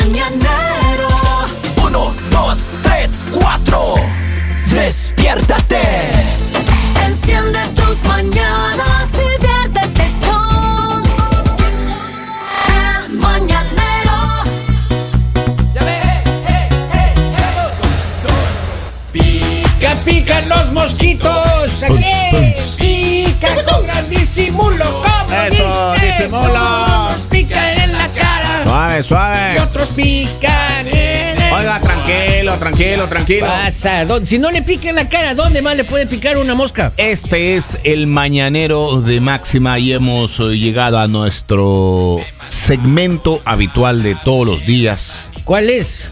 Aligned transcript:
mañanero. 0.00 1.08
Uno, 1.84 2.12
dos, 2.30 2.58
tres, 2.82 3.10
cuatro. 3.32 3.94
Despiértate. 4.66 5.80
Enciende 7.04 7.60
tus 7.76 8.02
mañanas 8.04 9.08
y 9.14 9.42
viértete 9.42 10.14
con 10.26 11.02
el 12.68 13.18
mañanero. 13.18 14.44
Pica, 19.12 19.94
pican 20.04 20.48
los 20.48 20.72
mosquitos. 20.72 20.99
Cara. 29.02 29.08
Suave, 29.08 29.36
Y 29.52 29.56
suave. 29.56 29.60
otros 29.70 29.88
pican 29.96 30.86
en 30.88 31.42
el- 31.42 31.52
Oiga, 31.52 31.80
tranquilo, 31.80 32.54
tranquilo, 32.56 33.06
tranquilo. 33.08 33.46
Pasa, 33.46 34.04
¿dó- 34.04 34.24
si 34.24 34.38
no 34.38 34.50
le 34.50 34.62
pica 34.62 34.88
en 34.90 34.94
la 34.96 35.08
cara, 35.08 35.34
¿dónde 35.34 35.62
más 35.62 35.76
le 35.76 35.84
puede 35.84 36.06
picar 36.06 36.38
una 36.38 36.54
mosca? 36.54 36.92
Este 36.96 37.56
es 37.56 37.78
el 37.84 38.06
mañanero 38.06 39.00
de 39.00 39.20
Máxima 39.20 39.78
y 39.78 39.92
hemos 39.92 40.38
eh, 40.40 40.56
llegado 40.58 40.98
a 40.98 41.08
nuestro 41.08 42.18
segmento 42.48 43.40
habitual 43.44 44.02
de 44.02 44.14
todos 44.24 44.46
los 44.46 44.64
días. 44.66 45.30
¿Cuál 45.44 45.70
es? 45.70 46.08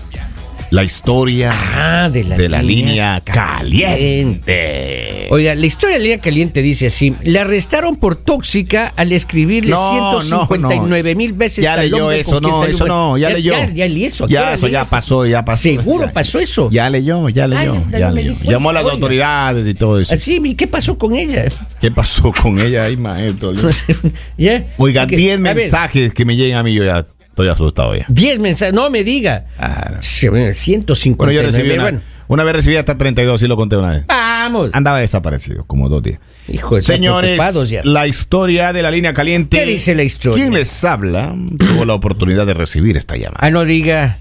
La 0.70 0.84
historia 0.84 1.50
Ah, 1.54 2.10
de 2.10 2.24
la, 2.24 2.36
de 2.36 2.46
la 2.50 2.60
línea 2.60 3.22
caliente. 3.24 5.26
Oiga, 5.30 5.54
la 5.54 5.64
historia 5.64 5.94
de 5.94 6.00
la 6.00 6.04
línea 6.04 6.20
caliente 6.20 6.60
dice 6.60 6.88
así: 6.88 7.14
le 7.22 7.38
arrestaron 7.40 7.96
por 7.96 8.16
tóxica 8.16 8.92
al 8.96 9.12
escribirle 9.12 9.70
No, 9.70 10.20
159 10.20 11.14
mil 11.14 11.32
veces 11.32 11.62
Ya 11.64 11.74
leyó 11.78 12.12
eso, 12.12 12.38
no, 12.42 12.64
eso 12.66 12.86
no, 12.86 13.16
ya 13.16 13.30
leyó. 13.30 13.52
Ya, 13.52 13.70
ya 13.72 13.88
leí 13.88 14.04
eso. 14.04 14.28
Ya, 14.28 14.30
¿qué 14.40 14.42
hora 14.42 14.54
eso 14.54 14.68
ya 14.68 14.84
pasó, 14.84 15.24
ya 15.26 15.42
pasó. 15.42 15.62
¿Seguro 15.62 16.04
Ya. 16.06 16.12
pasó 16.12 16.38
eso? 16.38 16.68
Ya 16.70 16.90
leyó, 16.90 17.26
ya 17.30 17.46
leyó, 17.46 17.74
Ah, 17.74 17.90
ya, 17.98 18.08
no 18.08 18.14
leyó. 18.16 18.34
cuenta, 18.34 18.50
Llamó 18.52 18.68
a 18.68 18.72
las 18.74 18.82
oiga. 18.84 18.94
autoridades 18.94 19.66
y 19.66 19.72
todo 19.74 19.98
eso. 20.00 20.12
Así, 20.12 20.38
¿y 20.44 20.54
qué 20.54 20.66
pasó 20.66 20.98
con 20.98 21.14
ella? 21.16 21.46
¿Qué 21.80 21.90
pasó 21.90 22.30
con 22.32 22.60
ella 22.60 22.84
ahí, 22.84 22.96
maestro? 22.98 23.50
Oiga, 24.76 24.76
Porque, 24.76 25.16
10 25.16 25.38
a 25.38 25.42
ver, 25.42 25.56
mensajes 25.56 26.12
que 26.12 26.24
me 26.26 26.36
lleguen 26.36 26.56
a 26.56 26.62
mí, 26.62 26.74
yo 26.74 26.84
ya 26.84 27.06
estoy 27.38 27.48
asustado 27.48 27.94
ya. 27.94 28.04
10 28.08 28.40
mensajes, 28.40 28.74
no 28.74 28.90
me 28.90 29.04
diga. 29.04 29.46
Ah, 29.58 29.92
no. 29.94 30.02
Sí, 30.02 30.28
bueno, 30.28 30.52
159. 30.52 31.16
Bueno, 31.16 31.32
yo 31.40 31.46
recibí 31.46 31.72
una, 31.74 31.82
bueno. 31.84 32.00
una 32.26 32.42
vez 32.42 32.56
recibí 32.56 32.76
hasta 32.76 32.98
32, 32.98 33.40
sí 33.40 33.46
lo 33.46 33.56
conté 33.56 33.76
una 33.76 33.90
vez. 33.90 34.06
Vamos. 34.08 34.70
Andaba 34.72 34.98
desaparecido, 34.98 35.64
como 35.64 35.88
dos 35.88 36.02
días. 36.02 36.18
Hijo 36.48 36.74
de 36.76 36.82
Señores, 36.82 37.40
la 37.84 38.06
historia 38.08 38.72
de 38.72 38.82
la 38.82 38.90
línea 38.90 39.14
caliente. 39.14 39.56
¿Qué 39.56 39.66
dice 39.66 39.94
la 39.94 40.02
historia? 40.02 40.42
¿Quién 40.42 40.54
les 40.54 40.82
habla? 40.82 41.34
Tuvo 41.58 41.84
la 41.84 41.94
oportunidad 41.94 42.44
de 42.46 42.54
recibir 42.54 42.96
esta 42.96 43.16
llamada. 43.16 43.38
Ah, 43.40 43.50
no 43.50 43.64
diga. 43.64 44.18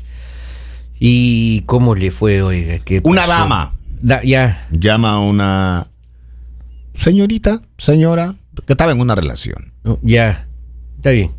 ¿Y 0.99 1.61
cómo 1.61 1.95
le 1.95 2.11
fue, 2.11 2.41
oiga? 2.41 2.79
¿Qué 2.79 3.01
Una 3.03 3.25
dama 3.27 3.71
Da- 4.01 4.21
ya. 4.23 4.67
llama 4.71 5.11
a 5.13 5.19
una 5.19 5.87
señorita, 6.95 7.61
señora, 7.77 8.35
que 8.65 8.73
estaba 8.73 8.91
en 8.91 8.99
una 9.01 9.15
relación. 9.15 9.73
Ya. 10.01 10.47
Está 10.97 11.11
bien. 11.11 11.31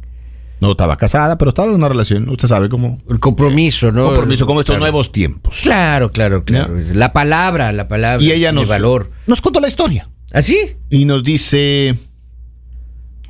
No 0.61 0.73
estaba 0.73 0.97
casada, 0.97 1.39
pero 1.39 1.51
estaba 1.51 1.69
en 1.69 1.77
una 1.77 1.89
relación. 1.89 2.29
Usted 2.29 2.49
sabe 2.49 2.69
cómo. 2.69 2.99
El 3.09 3.21
compromiso, 3.21 3.93
¿no? 3.93 4.07
Compromiso 4.07 4.45
con 4.47 4.57
estos 4.59 4.75
Claro. 4.75 4.81
nuevos 4.81 5.13
tiempos. 5.13 5.61
Claro, 5.63 6.11
claro, 6.11 6.45
claro. 6.45 6.75
La 6.93 7.13
palabra, 7.13 7.73
la 7.73 7.87
palabra. 7.87 8.25
Y 8.25 8.33
ella 8.33 8.51
nos, 8.53 8.69
valor. 8.69 9.11
nos 9.27 9.41
contó 9.41 9.61
la 9.61 9.69
historia. 9.69 10.09
¿Así? 10.33 10.57
Y 10.91 11.05
nos 11.05 11.23
dice, 11.23 11.97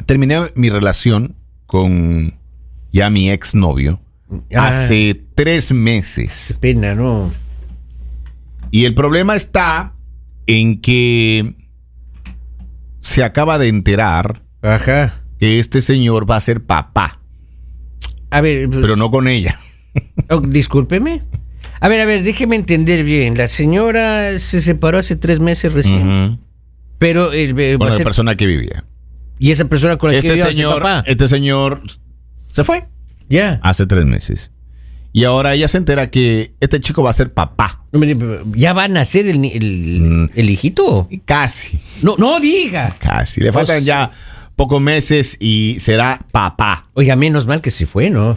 terminé 0.07 0.51
mi 0.55 0.70
relación 0.70 1.37
con 1.67 2.35
ya 2.93 3.11
mi 3.11 3.31
exnovio 3.31 4.01
Ah. 4.55 4.69
hace 4.69 5.23
tres 5.35 5.69
Qué 5.69 5.75
meses. 5.75 6.57
pena, 6.61 6.95
¿no? 6.95 7.31
Y 8.70 8.85
el 8.85 8.95
problema 8.95 9.37
está 9.37 9.92
en 10.47 10.81
que 10.81 11.55
se 13.01 13.23
acaba 13.23 13.58
de 13.58 13.69
enterar 13.69 14.42
Ajá. 14.63 15.14
que 15.39 15.58
este 15.58 15.81
señor 15.83 16.31
va 16.31 16.36
a 16.36 16.41
ser 16.41 16.64
papá, 16.67 17.17
A 18.30 18.40
ver, 18.40 18.68
pues, 18.68 18.80
pero 18.80 18.96
no 18.96 19.11
con 19.11 19.28
ella. 19.28 19.58
oh, 20.30 20.40
discúlpeme. 20.40 21.22
A 21.80 21.89
ver, 21.89 22.00
a 22.00 22.05
ver, 22.05 22.22
déjeme 22.22 22.56
entender 22.56 23.05
bien. 23.05 23.36
La 23.36 23.48
señora 23.48 24.39
se 24.39 24.61
separó 24.61 24.98
hace 24.98 25.16
tres 25.16 25.39
meses 25.40 25.72
recién. 25.72 26.40
Pero 26.98 27.33
eh, 27.33 27.52
va 27.52 27.78
Con 27.78 27.89
a 27.89 27.90
la 27.90 27.96
ser- 27.96 28.05
persona 28.05 28.34
que 28.36 28.46
vivía. 28.46 28.84
y 29.39 29.52
esa 29.52 29.64
persona 29.66 29.96
con 29.96 30.08
la 30.12 30.14
que 30.20 30.27
Este 30.27 30.30
vive 30.33 30.40
va 30.40 30.44
a 30.44 30.48
ser 30.48 30.56
señor, 30.56 30.83
papá. 30.83 31.05
este 31.06 31.28
señor 31.28 31.83
se 32.52 32.64
fue 32.64 32.84
Ya. 33.28 33.61
hace 33.62 33.86
tres 33.86 34.05
meses. 34.05 34.50
Y 35.12 35.24
ahora 35.24 35.55
ella 35.55 35.68
se 35.68 35.78
entera 35.78 36.10
que 36.10 36.55
este 36.60 36.80
chico 36.80 37.02
va 37.02 37.10
a 37.10 37.12
ser 37.14 37.33
papá. 37.33 37.84
¿Ya 38.55 38.72
va 38.72 38.84
a 38.84 38.89
nacer 38.89 39.27
el, 39.28 39.45
el, 39.45 40.00
Mm. 40.02 40.30
el 40.34 40.50
hijito? 40.50 41.08
Casi. 41.24 41.78
No, 42.02 42.16
no 42.18 42.40
diga. 42.40 42.95
Casi. 42.98 43.40
Le 43.40 43.52
faltan 43.52 43.77
Pues- 43.77 43.84
ya 43.86 44.10
pocos 44.58 44.83
meses 44.83 45.36
y 45.39 45.77
será 45.79 46.27
papá. 46.33 46.91
Oiga, 46.95 47.14
menos 47.14 47.46
mal 47.46 47.63
que 47.63 47.70
se 47.70 47.86
fue, 47.86 48.11
¿no? 48.11 48.36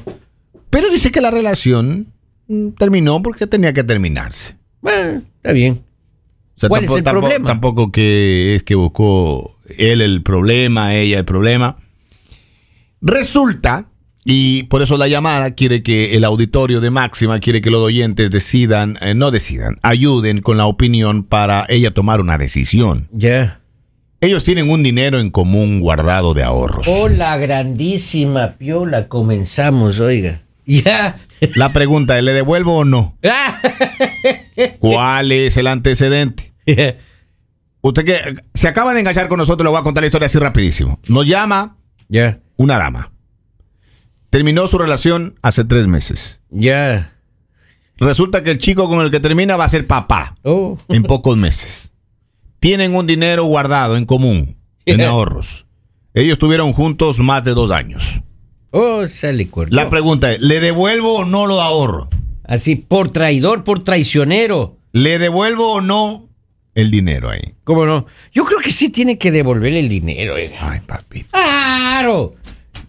Pero 0.70 0.90
dice 0.92 1.12
que 1.12 1.20
la 1.20 1.32
relación 1.32 2.14
mm, 2.48 2.70
terminó 2.78 3.22
porque 3.24 3.48
tenía 3.48 3.74
que 3.74 3.84
terminarse. 3.84 4.56
Bueno, 4.82 5.24
está 5.38 5.52
bien. 5.52 5.82
O 6.56 6.60
sea, 6.62 6.70
¿Cuál 6.70 6.84
es 6.84 6.92
el 6.92 7.02
tampoco, 7.04 7.28
problema? 7.28 7.48
tampoco 7.48 7.92
que 7.92 8.56
es 8.56 8.64
que 8.64 8.76
buscó 8.76 9.58
él 9.78 10.02
el 10.02 10.22
problema, 10.22 10.94
ella 10.96 11.18
el 11.18 11.26
problema. 11.26 11.78
Resulta, 13.02 13.88
y 14.24 14.64
por 14.64 14.84
eso 14.84 14.98
la 14.98 15.08
llamada 15.08 15.56
quiere 15.56 15.82
que 15.82 16.16
el 16.16 16.24
auditorio 16.24 16.82
de 16.82 16.92
Máxima, 16.92 17.40
quiere 17.40 17.62
que 17.62 17.72
los 17.72 17.82
oyentes 17.82 18.30
decidan, 18.30 18.96
eh, 19.02 19.16
no 19.16 19.32
decidan, 19.32 19.80
ayuden 19.82 20.42
con 20.42 20.58
la 20.58 20.68
opinión 20.68 21.24
para 21.24 21.66
ella 21.68 21.96
tomar 21.96 22.22
una 22.22 22.38
decisión. 22.38 23.08
Ya. 23.12 23.61
Ellos 24.24 24.44
tienen 24.44 24.70
un 24.70 24.84
dinero 24.84 25.20
en 25.20 25.32
común 25.32 25.80
guardado 25.80 26.36
de 26.36 26.44
ahorros. 26.44 26.88
Hola, 26.88 27.38
grandísima 27.38 28.54
piola. 28.58 29.08
Comenzamos, 29.08 30.00
oiga. 30.00 30.44
Ya. 30.64 31.18
La 31.56 31.74
pregunta 31.74 32.22
¿le 32.22 32.32
devuelvo 32.34 32.78
o 32.78 32.86
no? 32.86 33.18
¿Cuál 34.80 35.32
es 35.32 35.58
el 35.58 35.66
antecedente? 35.68 36.54
Usted 37.82 38.06
que 38.06 38.18
se 38.54 38.68
acaba 38.68 38.94
de 38.94 39.00
enganchar 39.00 39.28
con 39.28 39.40
nosotros, 39.40 39.66
le 39.66 39.72
voy 39.72 39.80
a 39.80 39.84
contar 39.84 40.04
la 40.04 40.08
historia 40.08 40.28
así 40.28 40.38
rapidísimo. 40.38 41.00
Nos 41.10 41.26
llama 41.26 41.78
una 42.58 42.78
dama. 42.78 43.12
Terminó 44.30 44.68
su 44.68 44.78
relación 44.78 45.36
hace 45.42 45.66
tres 45.66 45.88
meses. 45.88 46.40
Ya. 46.52 47.16
Resulta 47.98 48.44
que 48.44 48.52
el 48.52 48.58
chico 48.60 48.88
con 48.88 49.04
el 49.04 49.12
que 49.12 49.20
termina 49.20 49.58
va 49.58 49.66
a 49.66 49.70
ser 49.70 49.88
papá 49.88 50.36
Oh. 50.44 50.78
en 50.90 51.04
pocos 51.04 51.36
meses. 51.38 51.91
Tienen 52.62 52.96
un 52.96 53.08
dinero 53.08 53.46
guardado 53.46 53.98
en 53.98 54.06
común, 54.06 54.56
en 54.86 55.02
ahorros. 55.02 55.66
Ellos 56.14 56.34
estuvieron 56.34 56.74
juntos 56.74 57.18
más 57.18 57.44
de 57.44 57.56
dos 57.56 57.72
años. 57.72 58.22
Oh, 58.70 59.08
sale 59.08 59.50
corto. 59.50 59.76
La 59.76 59.90
pregunta 59.90 60.32
es, 60.32 60.40
¿le 60.42 60.60
devuelvo 60.60 61.22
o 61.22 61.26
no 61.26 61.48
lo 61.48 61.60
ahorro? 61.60 62.08
Así, 62.44 62.76
por 62.76 63.10
traidor, 63.10 63.64
por 63.64 63.84
traicionero. 63.84 64.78
¿Le 64.92 65.18
devuelvo 65.18 65.72
o 65.74 65.82
no 65.82 66.30
el 66.76 66.92
dinero 66.92 67.32
ahí? 67.32 67.42
¿Cómo 67.64 67.88
no? 67.88 68.06
Yo 68.32 68.46
creo 68.46 68.60
que 68.60 68.72
sí 68.72 68.90
tiene 68.90 69.18
que 69.18 69.32
devolverle 69.32 69.80
el 69.80 69.90
dinero. 69.90 70.36
Ay, 70.36 70.82
papi. 70.82 71.24
Claro. 71.32 72.36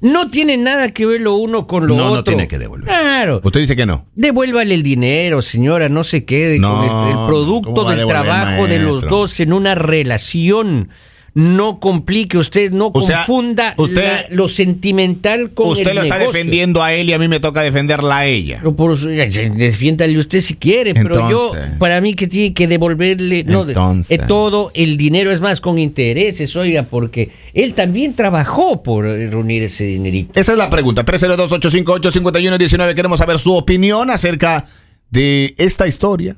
No 0.02 0.28
tiene 0.30 0.56
nada 0.56 0.90
que 0.90 1.06
ver 1.06 1.20
lo 1.20 1.36
uno 1.36 1.66
con 1.66 1.86
lo 1.86 1.96
No, 1.96 2.04
no 2.04 2.10
otro. 2.10 2.24
tiene 2.24 2.48
que 2.48 2.58
devolver. 2.58 2.88
Claro. 2.88 3.40
Usted 3.42 3.60
dice 3.60 3.76
que 3.76 3.86
no. 3.86 4.06
Devuélvale 4.14 4.74
el 4.74 4.82
dinero, 4.82 5.40
señora, 5.42 5.88
no 5.88 6.02
se 6.04 6.24
quede 6.24 6.58
No, 6.58 6.74
con 6.74 6.84
el, 6.84 7.08
el 7.08 7.14
¿cómo 7.14 7.26
producto 7.28 7.84
del 7.84 8.04
trabajo 8.06 8.66
de 8.66 8.78
los 8.80 9.02
dos 9.02 9.38
en 9.40 9.52
una 9.52 9.74
relación. 9.76 10.90
No 11.34 11.80
complique 11.80 12.36
usted, 12.36 12.72
no 12.72 12.90
O 12.92 13.00
sea, 13.00 13.24
confunda 13.24 13.74
usted- 13.78 14.28
la- 14.28 14.36
lo 14.36 14.48
sentimental 14.48 15.52
con 15.52 15.68
Usted 15.70 15.88
el 15.88 15.96
lo 15.96 16.02
está 16.02 16.18
defendiendo 16.18 16.82
a 16.82 16.92
él 16.92 17.08
y 17.08 17.14
a 17.14 17.18
mí 17.18 17.26
me 17.26 17.40
toca 17.40 17.62
defenderla 17.62 18.18
a 18.18 18.26
ella. 18.26 18.58
Pero 18.58 18.76
por 18.76 18.98
defiéndale 18.98 20.18
usted 20.18 20.40
si 20.40 20.54
quiere, 20.56 20.92
pero 20.92 21.30
yo, 21.30 21.52
para 21.78 22.00
mí 22.02 22.14
que 22.14 22.26
tiene 22.26 22.52
que 22.52 22.66
devolverle 22.68 23.44
no, 23.44 23.66
Entonces. 23.66 24.20
eh, 24.20 24.22
todo 24.28 24.70
el 24.74 24.98
dinero, 24.98 25.30
es 25.30 25.40
más, 25.40 25.62
con 25.62 25.78
intereses, 25.78 26.54
oiga, 26.54 26.82
porque 26.82 27.30
él 27.54 27.72
también 27.72 28.14
trabajó 28.14 28.82
por 28.82 29.06
eh, 29.06 29.30
reunir 29.30 29.62
ese 29.62 29.84
dinerito. 29.84 30.38
Esa 30.38 30.52
es 30.52 30.58
la 30.58 30.68
pregunta. 30.68 31.02
302-858-5119. 31.04 32.94
Queremos 32.94 33.18
saber 33.18 33.38
su 33.38 33.54
opinión 33.54 34.10
acerca 34.10 34.66
de 35.10 35.54
esta 35.58 35.86
historia. 35.86 36.36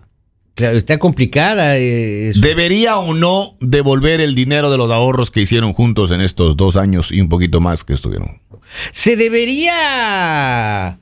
Claro, 0.55 0.77
está 0.77 0.99
complicada. 0.99 1.77
eh, 1.77 2.29
eso. 2.29 2.41
¿Debería 2.41 2.99
o 2.99 3.13
no 3.15 3.57
devolver 3.61 4.21
el 4.21 4.35
dinero 4.35 4.71
de 4.71 4.77
los 4.79 4.91
ahorros 4.91 5.31
que 5.31 5.41
hicieron 5.41 5.73
juntos 5.73 6.11
en 6.13 6.21
estos 6.21 6.57
dos 6.57 6.77
años 6.77 7.11
y 7.11 7.21
un 7.21 7.29
poquito 7.29 7.61
más 7.61 7.83
que 7.83 7.93
estuvieron? 7.93 8.41
¿Se 8.93 9.17
debería 9.17 10.99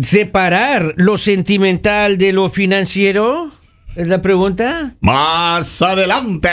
separar 0.00 0.94
lo 0.96 1.16
sentimental 1.16 2.18
de 2.18 2.32
lo 2.32 2.50
financiero? 2.50 3.50
Es 3.96 4.06
la 4.06 4.22
pregunta. 4.22 4.94
Más 5.00 5.82
adelante. 5.82 6.48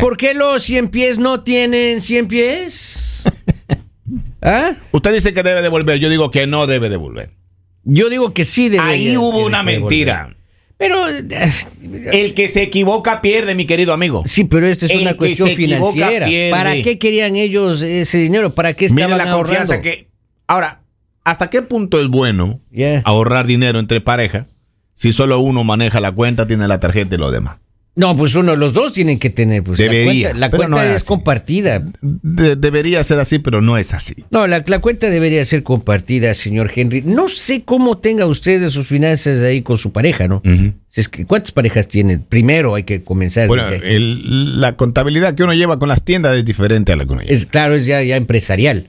¿Por 0.00 0.16
qué 0.16 0.34
los 0.34 0.62
100 0.64 0.88
pies 0.88 1.18
no 1.18 1.42
tienen 1.42 2.00
100 2.00 2.26
pies? 2.26 3.22
¿Ah? 4.42 4.72
Usted 4.90 5.12
dice 5.14 5.32
que 5.32 5.42
debe 5.42 5.62
devolver. 5.62 5.98
Yo 6.00 6.08
digo 6.08 6.30
que 6.30 6.46
no 6.46 6.66
debe 6.66 6.88
devolver. 6.88 7.30
Yo 7.84 8.08
digo 8.08 8.34
que 8.34 8.44
sí 8.44 8.68
debería. 8.68 9.10
Ahí 9.10 9.16
hubo 9.16 9.44
una 9.44 9.62
mentira. 9.62 10.34
Pero 10.82 11.06
El 12.12 12.34
que 12.34 12.48
se 12.48 12.62
equivoca 12.62 13.20
pierde, 13.22 13.54
mi 13.54 13.66
querido 13.66 13.92
amigo. 13.92 14.22
sí, 14.26 14.44
pero 14.44 14.66
esta 14.66 14.86
es 14.86 14.92
El 14.92 15.02
una 15.02 15.12
que 15.12 15.16
cuestión 15.18 15.48
se 15.48 15.54
equivoca 15.54 15.92
financiera. 15.92 16.26
pierde. 16.26 16.50
¿Para 16.50 16.82
qué 16.82 16.98
querían 16.98 17.36
ellos 17.36 17.82
ese 17.82 18.18
dinero? 18.18 18.54
¿Para 18.54 18.74
qué 18.74 18.88
Mira 18.88 19.06
estaban 19.06 19.26
la 19.26 19.32
confianza 19.32 19.74
ahorrando? 19.74 19.82
que. 19.82 20.08
Ahora, 20.48 20.82
¿hasta 21.24 21.48
qué 21.50 21.62
punto 21.62 22.00
es 22.00 22.08
bueno 22.08 22.60
Yeah. 22.72 23.02
ahorrar 23.04 23.46
dinero 23.46 23.78
entre 23.78 24.00
pareja 24.00 24.46
si 24.94 25.12
solo 25.12 25.38
uno 25.40 25.62
maneja 25.64 26.00
la 26.00 26.12
cuenta, 26.12 26.46
tiene 26.46 26.66
la 26.68 26.80
tarjeta 26.80 27.14
y 27.14 27.18
lo 27.18 27.30
demás? 27.30 27.58
No, 27.94 28.16
pues 28.16 28.34
uno, 28.36 28.56
los 28.56 28.72
dos 28.72 28.92
tienen 28.92 29.18
que 29.18 29.28
tener. 29.28 29.62
Pues, 29.62 29.76
Debería, 29.78 30.32
La 30.32 30.32
cuenta, 30.32 30.38
la 30.38 30.50
pero 30.50 30.58
cuenta 30.62 30.88
no 30.88 30.96
es 30.96 31.04
compartida. 31.04 31.84
De- 32.00 32.56
debería 32.56 33.04
ser 33.04 33.18
así, 33.20 33.38
pero 33.38 33.60
no 33.60 33.76
es 33.76 33.92
así. 33.92 34.14
No, 34.30 34.46
la, 34.46 34.64
la 34.66 34.78
cuenta 34.78 35.10
debería 35.10 35.44
ser 35.44 35.62
compartida, 35.62 36.32
señor 36.32 36.70
Henry. 36.74 37.02
No 37.02 37.28
sé 37.28 37.64
cómo 37.64 37.98
tenga 37.98 38.24
usted 38.24 38.66
sus 38.70 38.86
finanzas 38.86 39.42
ahí 39.42 39.60
con 39.60 39.76
su 39.76 39.92
pareja, 39.92 40.26
¿no? 40.26 40.40
Si 40.88 41.00
es 41.02 41.08
que, 41.10 41.26
¿Cuántas 41.26 41.52
parejas 41.52 41.86
tiene? 41.88 42.18
Primero 42.18 42.74
hay 42.76 42.84
que 42.84 43.02
comenzar. 43.02 43.46
Bueno, 43.48 43.64
el- 43.68 44.60
la 44.60 44.76
contabilidad 44.76 45.34
que 45.34 45.42
uno 45.42 45.52
lleva 45.52 45.78
con 45.78 45.88
las 45.90 46.02
tiendas 46.02 46.34
es 46.36 46.44
diferente 46.46 46.92
a 46.92 46.96
la 46.96 47.04
que 47.04 47.12
uno 47.12 47.20
lleva. 47.20 47.34
es 47.34 47.44
claro, 47.44 47.74
es 47.74 47.84
ya, 47.84 48.02
ya 48.02 48.16
empresarial. 48.16 48.88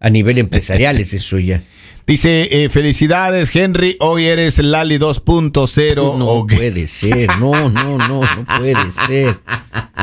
A 0.00 0.10
nivel 0.10 0.38
empresarial 0.38 0.98
es 0.98 1.12
eso 1.14 1.38
ya. 1.38 1.62
Dice, 2.06 2.64
eh, 2.64 2.68
felicidades, 2.70 3.54
Henry, 3.54 3.96
hoy 4.00 4.24
eres 4.26 4.58
Lali 4.58 4.98
2.0. 4.98 6.16
No 6.16 6.46
puede 6.46 6.86
ser, 6.86 7.28
no, 7.38 7.68
no, 7.68 7.98
no, 7.98 8.20
no 8.22 8.44
puede 8.58 8.90
ser. 8.90 9.38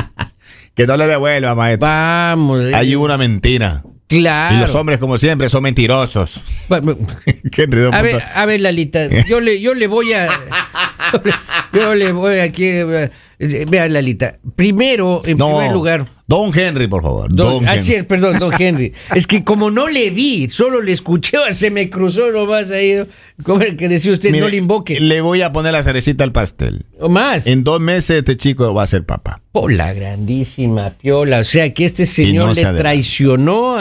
que 0.74 0.86
no 0.86 0.96
le 0.96 1.06
devuelva, 1.06 1.54
maestro. 1.56 1.88
Vamos. 1.88 2.60
eh, 2.60 2.74
Hay 2.74 2.94
una 2.94 3.18
mentira. 3.18 3.82
Claro. 4.06 4.54
Y 4.54 4.60
los 4.60 4.72
hombres, 4.76 4.98
como 5.00 5.18
siempre, 5.18 5.48
son 5.48 5.64
mentirosos. 5.64 6.40
Henry 6.70 6.86
2.0. 7.80 7.90
A 7.92 8.02
ver, 8.02 8.22
a 8.36 8.46
ver, 8.46 8.60
Lalita, 8.60 9.08
yo 9.28 9.40
le, 9.40 9.60
yo 9.60 9.74
le 9.74 9.88
voy 9.88 10.12
a. 10.12 10.28
Yo 11.72 11.92
le 11.96 12.12
voy 12.12 12.38
aquí. 12.38 12.66
eh, 12.66 13.10
Vea, 13.68 13.88
Lalita. 13.88 14.38
Primero, 14.54 15.22
en 15.24 15.38
no, 15.38 15.48
primer 15.56 15.72
lugar. 15.72 16.06
Don 16.28 16.50
Henry, 16.52 16.88
por 16.88 17.02
favor. 17.02 17.28
Don, 17.32 17.64
Don 17.64 17.68
así 17.68 17.94
es, 17.94 18.04
perdón, 18.04 18.40
don 18.40 18.52
Henry. 18.58 18.92
Es 19.14 19.28
que 19.28 19.44
como 19.44 19.70
no 19.70 19.86
le 19.86 20.10
vi, 20.10 20.48
solo 20.48 20.82
le 20.82 20.90
escuché, 20.90 21.38
se 21.52 21.70
me 21.70 21.88
cruzó 21.88 22.32
nomás 22.32 22.72
ahí. 22.72 23.06
Como 23.44 23.62
el 23.62 23.76
que 23.76 23.88
decía 23.88 24.12
usted, 24.12 24.30
Mire, 24.32 24.40
no 24.40 24.48
le 24.48 24.56
invoque. 24.56 24.98
Le 24.98 25.20
voy 25.20 25.42
a 25.42 25.52
poner 25.52 25.72
la 25.72 25.84
cerecita 25.84 26.24
al 26.24 26.32
pastel. 26.32 26.84
O 26.98 27.08
más. 27.08 27.46
En 27.46 27.62
dos 27.62 27.80
meses 27.80 28.18
este 28.18 28.36
chico 28.36 28.74
va 28.74 28.82
a 28.82 28.86
ser 28.88 29.04
papá. 29.04 29.40
Pola 29.52 29.92
grandísima 29.92 30.90
piola. 30.90 31.38
O 31.38 31.44
sea 31.44 31.72
que 31.72 31.84
este 31.84 32.06
Si 32.06 32.24
señor 32.24 32.48
no 32.48 32.54
le 32.54 32.64
traicionó. 32.76 33.76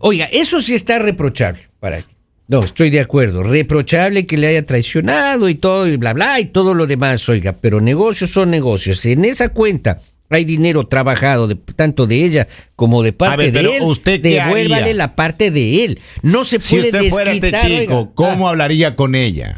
Oiga, 0.00 0.26
eso 0.26 0.60
sí 0.60 0.74
está 0.74 0.98
reprochable. 0.98 1.62
Para 1.80 2.04
No, 2.46 2.62
estoy 2.62 2.90
de 2.90 3.00
acuerdo. 3.00 3.42
Reprochable 3.42 4.26
que 4.26 4.36
le 4.36 4.48
haya 4.48 4.66
traicionado 4.66 5.48
y 5.48 5.54
todo, 5.54 5.88
y 5.88 5.96
bla, 5.96 6.12
bla, 6.12 6.40
y 6.40 6.46
todo 6.46 6.74
lo 6.74 6.86
demás, 6.86 7.26
oiga. 7.30 7.54
Pero 7.58 7.80
negocios 7.80 8.30
son 8.30 8.50
negocios. 8.50 9.06
En 9.06 9.24
esa 9.24 9.48
cuenta 9.48 9.98
hay 10.30 10.44
dinero 10.44 10.86
trabajado, 10.86 11.46
de, 11.48 11.54
tanto 11.54 12.06
de 12.06 12.24
ella 12.24 12.48
como 12.74 13.02
de 13.02 13.12
parte 13.12 13.36
ver, 13.44 13.52
pero 13.52 13.70
de 13.70 13.76
él. 13.76 13.82
¿usted 13.84 14.20
qué 14.22 14.28
Devuélvale 14.30 14.82
haría? 14.82 14.94
la 14.94 15.14
parte 15.16 15.50
de 15.50 15.84
él. 15.84 16.00
No 16.22 16.44
se 16.44 16.60
Si 16.60 16.76
puede 16.76 16.88
usted 16.90 17.10
fuera 17.10 17.32
este 17.32 17.52
chico, 17.52 17.98
oiga. 17.98 18.10
¿cómo 18.14 18.46
Ah, 18.48 18.50
hablaría 18.50 18.96
con 18.96 19.14
ella? 19.14 19.56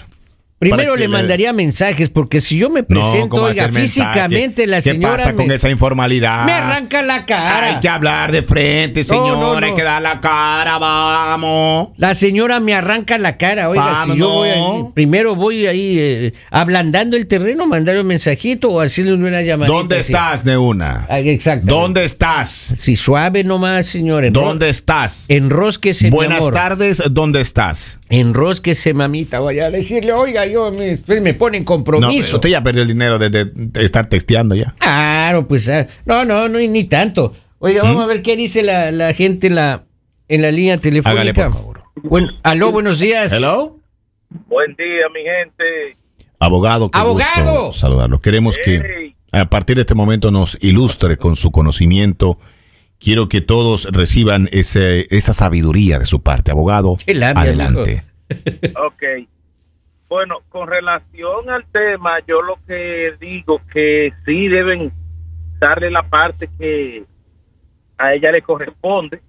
Primero 0.59 0.97
le 0.97 1.03
le- 1.03 1.09
mandaría 1.09 1.53
mensajes, 1.53 2.09
porque 2.11 2.41
si 2.41 2.59
yo 2.59 2.69
me 2.71 2.83
presento, 2.83 3.47
físicamente 3.73 4.67
la 4.67 4.77
¿Qué 4.79 4.93
señora 4.93 5.17
pasa 5.19 5.35
con 5.35 5.47
me- 5.47 5.55
esa 5.55 5.69
informalidad? 5.71 6.45
me 6.45 6.53
arranca 6.53 7.03
la 7.03 7.25
cara. 7.27 7.67
Hay 7.75 7.81
que 7.81 7.89
hablar 7.89 8.33
de 8.33 8.43
frente, 8.43 9.05
señor. 9.05 9.39
No. 9.39 9.57
Hay 9.59 9.75
que 9.75 9.83
dar 9.83 10.03
la 10.03 10.21
cara, 10.21 10.79
vamos. 10.79 11.89
La 11.97 12.15
señora 12.15 12.61
me 12.61 12.75
arranca 12.75 13.19
la 13.19 13.37
cara, 13.37 13.69
oiga, 13.69 14.05
si 14.05 14.17
yo 14.17 14.29
voy 14.31 14.49
ahí, 14.49 14.85
primero 14.95 15.35
voy 15.35 15.67
ahí 15.67 15.97
eh, 15.99 16.33
ablandando 16.51 17.17
el 17.17 17.27
terreno, 17.27 17.67
mandarle 17.67 18.01
un 18.03 18.07
mensajito 18.09 18.69
o 18.71 18.81
hacerle 18.81 19.15
una 19.15 19.43
llamadita. 19.43 19.77
¿Dónde 19.77 19.99
así. 19.99 20.13
estás, 20.13 20.45
Neuna? 20.45 21.07
Exacto. 21.11 21.67
¿Dónde 21.67 22.05
estás? 22.05 22.49
Si 22.77 22.97
suave 22.97 23.45
nomás, 23.45 23.87
señor. 23.87 24.25
enro- 24.25 24.33
¿Dónde 24.33 24.69
estás? 24.69 25.27
Enrósquese, 25.29 26.05
mi 26.07 26.11
Buenas 26.11 26.39
amor. 26.39 26.55
tardes, 26.55 27.03
¿dónde 27.11 27.41
estás? 27.41 27.99
Enrósquese, 28.11 28.95
mamita. 28.95 29.41
Voy 29.41 29.61
a 29.61 29.71
decirle, 29.71 30.13
oiga, 30.13 30.47
yo 30.47 30.71
me, 30.73 30.97
pues 30.99 31.21
me 31.21 31.35
pone 31.35 31.59
en 31.59 31.63
No, 31.65 31.67
compromiso. 31.67 32.37
usted 32.37 32.49
ya 32.51 32.63
perdió 32.63 32.83
el 32.83 32.89
dinero 32.89 33.19
de, 33.19 33.29
de- 33.31 33.45
de 33.45 33.85
estar 33.85 34.07
texteando 34.09 34.55
ya. 34.55 34.75
Claro, 34.79 35.47
pues, 35.47 35.69
ah, 35.69 35.87
no, 36.07 36.25
no, 36.25 36.49
no, 36.49 36.59
ni 36.59 36.85
tanto. 36.85 37.35
Oiga, 37.59 37.83
¿Mm? 37.83 37.87
vamos 37.87 38.05
a 38.05 38.07
ver 38.07 38.23
qué 38.23 38.37
dice 38.37 38.63
la, 38.63 38.91
la 38.91 39.13
gente 39.13 39.49
en 39.49 39.57
la, 39.57 39.85
en 40.29 40.43
la 40.43 40.51
línea 40.51 40.79
telefónica. 40.79 41.11
Hágale, 41.11 41.35
por 41.35 41.53
favor. 41.53 41.83
Bueno, 42.03 42.29
aló, 42.43 42.73
buenos 42.73 42.99
días. 43.01 43.33
Hello. 43.33 43.79
Buen 44.47 44.75
día, 44.77 45.07
mi 45.13 45.21
gente. 45.23 45.97
Abogado. 46.39 46.91
qué 46.91 46.99
¡Abogado! 46.99 47.67
gusto 47.67 47.73
Saludarlo. 47.81 48.21
Queremos 48.21 48.57
que 48.65 49.15
a 49.33 49.51
partir 49.51 49.77
de 49.77 49.83
este 49.83 49.95
momento 49.95 50.31
nos 50.31 50.57
ilustre 50.61 51.17
con 51.17 51.35
su 51.37 51.51
conocimiento. 51.51 52.39
Quiero 52.99 53.29
que 53.29 53.41
todos 53.41 53.85
reciban 53.93 54.49
ese, 54.53 55.07
esa 55.15 55.33
sabiduría 55.33 55.99
de 55.99 56.05
su 56.05 56.23
parte. 56.23 56.51
Abogado, 56.51 56.97
labia, 57.07 57.43
adelante. 57.43 58.05
Ok. 58.85 59.03
Bueno, 60.09 60.37
con 60.49 60.69
relación 60.69 61.49
al 61.51 61.65
tema, 61.71 62.19
yo 62.27 62.43
lo 62.43 62.59
que 62.67 63.13
digo 63.21 63.61
que 63.73 64.11
sí 64.25 64.49
deben 64.49 64.91
darle 65.61 65.91
la 65.91 66.03
parte 66.03 66.49
que 66.59 67.05
a 67.99 68.15
ella 68.15 68.33
le 68.33 68.43
corresponde. 68.43 69.21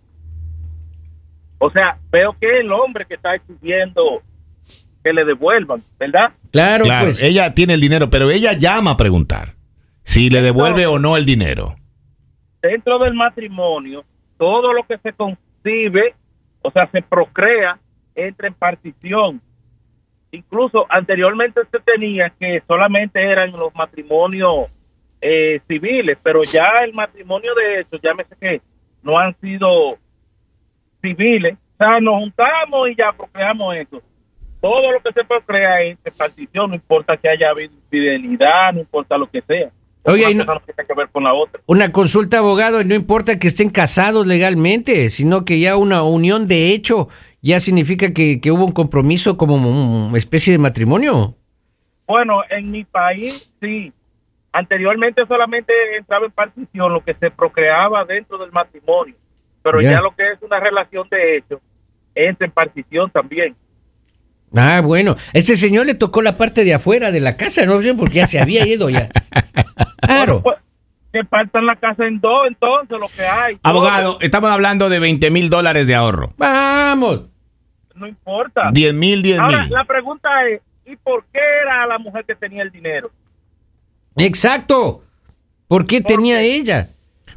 O 1.58 1.70
sea, 1.72 1.98
veo 2.12 2.36
que 2.40 2.48
es 2.48 2.66
el 2.66 2.72
hombre 2.72 3.06
que 3.06 3.16
está 3.16 3.36
exigiendo 3.36 4.22
que 5.04 5.14
le 5.14 5.26
devuelvan, 5.26 5.84
¿verdad? 6.00 6.32
Claro, 6.52 6.86
Claro, 6.86 7.08
pues. 7.08 7.22
ella 7.22 7.54
tiene 7.54 7.74
el 7.74 7.82
dinero, 7.82 8.10
pero 8.10 8.32
ella 8.32 8.54
llama 8.54 8.92
a 8.92 8.98
preguntar 8.98 9.56
si 10.04 10.30
le 10.30 10.42
devuelve 10.42 10.88
o 10.88 11.00
no 11.00 11.18
el 11.18 11.26
dinero. 11.26 11.76
Dentro 12.62 13.00
del 13.00 13.14
matrimonio, 13.14 14.04
todo 14.38 14.74
lo 14.74 14.84
que 14.84 14.98
se 14.98 15.14
concibe, 15.14 16.16
o 16.62 16.72
sea, 16.72 16.88
se 16.92 17.02
procrea, 17.02 17.80
entra 18.16 18.48
en 18.48 18.54
partición. 18.54 19.42
Incluso 20.32 20.86
anteriormente 20.90 21.62
se 21.72 21.80
tenía 21.80 22.30
que 22.30 22.62
solamente 22.68 23.22
eran 23.22 23.52
los 23.52 23.74
matrimonios 23.74 24.68
eh, 25.22 25.60
civiles, 25.68 26.18
pero 26.22 26.44
ya 26.44 26.84
el 26.84 26.94
matrimonio 26.94 27.54
de 27.56 27.82
hecho, 27.82 27.98
llámese 28.02 28.36
que 28.40 28.62
no 29.02 29.18
han 29.18 29.36
sido 29.40 29.98
civiles. 31.02 31.56
O 31.56 31.78
sea, 31.78 32.00
nos 32.00 32.16
juntamos 32.20 32.90
y 32.90 32.96
ya 32.96 33.12
procreamos 33.14 33.76
eso. 33.76 34.02
Todo 34.62 34.92
lo 34.92 35.00
que 35.00 35.14
se 35.14 35.24
procrea 35.24 35.82
es 35.82 35.98
partición, 36.18 36.70
no 36.70 36.76
importa 36.76 37.16
que 37.16 37.30
haya 37.30 37.50
habido 37.50 37.74
infidelidad, 37.74 38.74
no 38.74 38.82
importa 38.82 39.18
lo 39.18 39.30
que 39.30 39.42
sea. 39.42 39.72
Oye, 40.04 40.24
Una 40.24 40.32
y 40.32 40.36
no- 40.36 40.46
cosa 40.46 40.54
no 40.60 40.66
tiene 40.66 40.88
que 40.88 40.94
ver 40.96 41.10
con 41.10 41.24
la 41.24 41.34
otra. 41.34 41.62
Una 41.66 41.92
consulta, 41.92 42.38
abogado, 42.40 42.82
y 42.82 42.86
no 42.86 42.96
importa 42.96 43.38
que 43.38 43.48
estén 43.48 43.70
casados 43.70 44.26
legalmente, 44.26 45.10
sino 45.10 45.44
que 45.46 45.60
ya 45.60 45.76
una 45.76 46.04
unión 46.04 46.48
de 46.48 46.74
hecho 46.74 47.10
ya 47.42 47.60
significa 47.60 48.14
que, 48.14 48.40
que 48.42 48.52
hubo 48.52 48.66
un 48.66 48.72
compromiso 48.72 49.38
como 49.38 49.56
una 50.08 50.18
especie 50.18 50.52
de 50.54 50.60
matrimonio. 50.60 51.36
Bueno, 52.08 52.42
en 52.50 52.72
mi 52.72 52.84
país 52.86 53.52
sí. 53.62 53.92
Anteriormente 54.52 55.22
solamente 55.28 55.72
entraba 55.96 56.26
en 56.26 56.32
partición 56.32 56.92
lo 56.92 57.04
que 57.04 57.14
se 57.14 57.30
procreaba 57.30 58.04
dentro 58.04 58.40
del 58.40 58.52
matrimonio, 58.52 59.14
pero 59.62 59.80
ya 59.80 60.02
lo 60.02 60.16
que 60.16 60.32
es 60.32 60.42
una 60.42 60.60
relación 60.60 61.08
de 61.12 61.38
hecho 61.38 61.62
entra 62.16 62.48
en 62.48 62.52
partición 62.52 63.12
también. 63.12 63.56
Ah, 64.56 64.82
bueno. 64.84 65.16
Este 65.34 65.56
señor 65.56 65.86
le 65.86 65.94
tocó 65.96 66.22
la 66.22 66.38
parte 66.38 66.64
de 66.64 66.74
afuera 66.74 67.12
de 67.12 67.20
la 67.20 67.38
casa, 67.38 67.66
¿no? 67.66 67.80
Porque 67.98 68.16
ya 68.16 68.28
se 68.28 68.40
había 68.40 68.66
ido 68.66 68.90
ya. 68.90 69.10
Claro. 70.02 70.42
Bueno, 70.42 70.44
pues, 70.44 70.58
que 71.12 71.24
partan 71.24 71.66
la 71.66 71.76
casa 71.76 72.06
en 72.06 72.20
dos, 72.20 72.48
entonces 72.48 72.98
lo 73.00 73.08
que 73.10 73.24
hay. 73.26 73.56
todo, 73.58 73.72
Abogado, 73.72 74.18
estamos 74.22 74.50
hablando 74.50 74.90
de 74.90 75.00
20 75.00 75.32
mil 75.32 75.50
dólares 75.50 75.88
de 75.88 75.96
ahorro. 75.96 76.34
Vamos. 76.38 77.22
no 77.96 78.08
importa. 78.08 78.70
10 78.72 78.94
mil, 78.94 79.22
10 79.22 79.40
Ahora, 79.40 79.64
mil. 79.64 79.70
la 79.72 79.84
pregunta 79.86 80.30
es, 80.48 80.62
¿y 80.86 80.96
por 80.96 81.26
qué 81.34 81.40
era 81.64 81.86
la 81.88 81.98
mujer 81.98 82.26
que 82.26 82.36
tenía 82.36 82.64
el 82.64 82.72
dinero? 82.72 83.12
Exacto. 84.18 85.04
¿Por 85.68 85.86
qué 85.86 86.02
tenía 86.02 86.42
ella? 86.42 86.90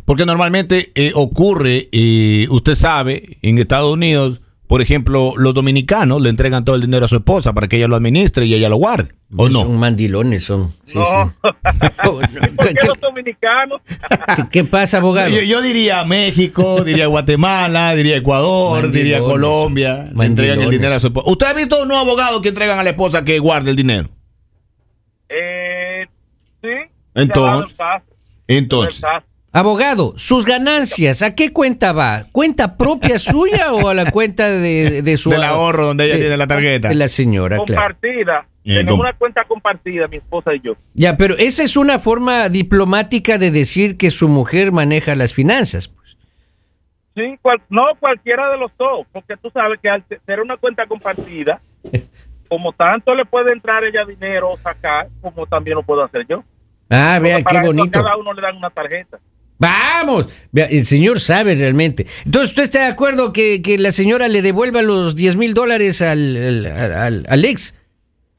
Porque 0.04 0.24
normalmente 0.26 0.90
eh, 0.94 1.12
ocurre, 1.14 1.88
eh, 1.92 2.46
usted 2.50 2.74
sabe, 2.74 3.38
en 3.42 3.58
Estados 3.58 3.92
Unidos, 3.92 4.41
por 4.72 4.80
ejemplo, 4.80 5.34
los 5.36 5.52
dominicanos 5.52 6.22
le 6.22 6.30
entregan 6.30 6.64
todo 6.64 6.76
el 6.76 6.80
dinero 6.80 7.04
a 7.04 7.08
su 7.10 7.16
esposa 7.16 7.52
para 7.52 7.68
que 7.68 7.76
ella 7.76 7.88
lo 7.88 7.96
administre 7.96 8.46
y 8.46 8.54
ella 8.54 8.70
lo 8.70 8.76
guarde. 8.76 9.12
¿O 9.36 9.50
no? 9.50 9.64
Son 9.64 9.76
mandilones, 9.78 10.44
son. 10.44 10.72
Sí, 10.86 10.96
no. 10.96 11.04
sí. 11.04 11.48
Oh, 12.08 12.20
no, 12.22 12.40
¿Por 12.56 12.68
¿Qué, 12.68 12.74
qué 12.80 12.86
los 12.86 12.98
dominicanos? 12.98 13.82
qué- 14.34 14.44
qué 14.50 14.64
pasa, 14.64 14.96
abogado? 14.96 15.28
Yo, 15.28 15.42
yo 15.42 15.60
diría 15.60 16.02
México, 16.06 16.82
diría 16.84 17.06
Guatemala, 17.06 17.94
diría 17.94 18.16
Ecuador, 18.16 18.80
Mandilones. 18.80 18.94
diría 19.04 19.18
Colombia. 19.20 20.04
Le 20.16 20.24
entregan 20.24 20.62
el 20.62 20.70
dinero 20.70 20.94
a 20.94 21.00
su 21.00 21.08
esposa. 21.08 21.30
¿Usted 21.30 21.46
ha 21.48 21.52
visto 21.52 21.82
unos 21.82 21.98
abogados 21.98 22.40
que 22.40 22.48
entregan 22.48 22.78
a 22.78 22.82
la 22.82 22.88
esposa 22.90 23.26
que 23.26 23.38
guarde 23.40 23.68
el 23.72 23.76
dinero? 23.76 24.08
eh, 25.28 26.06
sí. 26.62 26.68
Entonces, 27.14 27.76
Entonces, 28.46 29.02
Abogado, 29.54 30.14
sus 30.16 30.46
ganancias, 30.46 31.20
¿a 31.20 31.34
qué 31.34 31.52
cuenta 31.52 31.92
va? 31.92 32.24
¿Cuenta 32.32 32.76
propia 32.78 33.18
suya 33.18 33.72
o 33.74 33.88
a 33.90 33.94
la 33.94 34.10
cuenta 34.10 34.48
de, 34.50 35.02
de 35.02 35.16
su 35.18 35.28
Del 35.30 35.42
ahorro 35.42 35.88
donde 35.88 36.06
ella 36.06 36.16
tiene 36.16 36.36
la 36.38 36.46
tarjeta. 36.46 36.88
De 36.88 36.94
la 36.94 37.08
señora, 37.08 37.56
claro. 37.56 37.66
Compartida. 37.74 38.46
Eh, 38.64 38.76
Tenemos 38.76 38.92
¿cómo? 38.92 39.02
una 39.02 39.12
cuenta 39.12 39.44
compartida, 39.44 40.06
mi 40.08 40.16
esposa 40.16 40.54
y 40.54 40.60
yo. 40.60 40.74
Ya, 40.94 41.16
pero 41.18 41.34
esa 41.36 41.64
es 41.64 41.76
una 41.76 41.98
forma 41.98 42.48
diplomática 42.48 43.36
de 43.36 43.50
decir 43.50 43.98
que 43.98 44.10
su 44.10 44.28
mujer 44.28 44.72
maneja 44.72 45.14
las 45.16 45.34
finanzas. 45.34 45.88
Pues. 45.88 46.16
Sí, 47.14 47.36
cual- 47.42 47.60
no 47.68 47.82
cualquiera 48.00 48.50
de 48.50 48.56
los 48.56 48.70
dos, 48.78 49.06
porque 49.12 49.36
tú 49.36 49.50
sabes 49.50 49.78
que 49.82 49.90
al 49.90 50.02
ser 50.24 50.40
una 50.40 50.56
cuenta 50.56 50.86
compartida, 50.86 51.60
como 52.48 52.72
tanto 52.72 53.14
le 53.14 53.26
puede 53.26 53.52
entrar 53.52 53.84
ella 53.84 54.04
dinero 54.06 54.52
o 54.52 54.58
sacar, 54.58 55.08
como 55.20 55.44
también 55.46 55.74
lo 55.76 55.82
puedo 55.82 56.02
hacer 56.02 56.24
yo. 56.26 56.42
Ah, 56.88 57.18
vea, 57.20 57.42
qué 57.42 57.56
eso 57.56 57.58
a 57.58 57.66
bonito. 57.66 58.02
cada 58.02 58.16
uno 58.16 58.32
le 58.32 58.40
dan 58.40 58.56
una 58.56 58.70
tarjeta. 58.70 59.18
Vamos, 59.62 60.28
el 60.52 60.84
señor 60.84 61.20
sabe 61.20 61.54
realmente. 61.54 62.06
Entonces, 62.24 62.50
¿usted 62.50 62.64
está 62.64 62.80
de 62.80 62.86
acuerdo 62.90 63.32
que, 63.32 63.62
que 63.62 63.78
la 63.78 63.92
señora 63.92 64.26
le 64.28 64.42
devuelva 64.42 64.82
los 64.82 65.14
10 65.14 65.36
mil 65.36 65.54
dólares 65.54 66.02
al, 66.02 66.36
al, 66.36 66.66
al- 66.66 67.26
al 67.28 67.44
ex? 67.44 67.74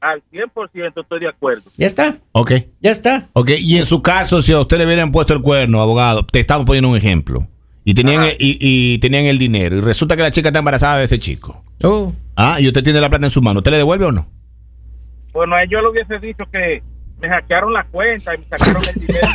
Al 0.00 0.22
100% 0.30 1.00
estoy 1.02 1.20
de 1.20 1.28
acuerdo. 1.28 1.62
Ya 1.78 1.86
está, 1.86 2.18
Ok. 2.32 2.52
ya 2.82 2.90
está. 2.90 3.28
Ok, 3.32 3.52
y 3.58 3.78
en 3.78 3.86
su 3.86 4.02
caso, 4.02 4.42
si 4.42 4.52
a 4.52 4.60
usted 4.60 4.76
le 4.76 4.84
hubieran 4.84 5.10
puesto 5.12 5.32
el 5.32 5.40
cuerno, 5.40 5.80
abogado, 5.80 6.26
te 6.26 6.40
estamos 6.40 6.66
poniendo 6.66 6.90
un 6.90 6.96
ejemplo, 6.98 7.48
y 7.84 7.94
tenían, 7.94 8.20
Ajá. 8.24 8.32
y, 8.38 8.58
y 8.60 8.98
tenían 8.98 9.24
el 9.24 9.38
dinero, 9.38 9.78
y 9.78 9.80
resulta 9.80 10.14
que 10.16 10.22
la 10.22 10.30
chica 10.30 10.50
está 10.50 10.58
embarazada 10.58 10.98
de 10.98 11.06
ese 11.06 11.18
chico. 11.18 11.64
Oh. 11.82 12.12
Ah, 12.36 12.58
y 12.60 12.66
usted 12.66 12.82
tiene 12.84 13.00
la 13.00 13.08
plata 13.08 13.24
en 13.24 13.30
su 13.30 13.40
mano, 13.40 13.60
¿usted 13.60 13.70
le 13.70 13.78
devuelve 13.78 14.04
o 14.04 14.12
no? 14.12 14.28
Bueno, 15.32 15.54
a 15.56 15.62
ellos 15.64 15.80
le 15.82 15.88
hubiese 15.88 16.18
dicho 16.26 16.44
que 16.52 16.82
me 17.24 17.30
hackearon 17.34 17.72
la 17.72 17.84
cuenta 17.84 18.34
y 18.34 18.38
me 18.38 18.44
sacaron 18.44 18.82
el 18.94 19.00
dinero. 19.06 19.28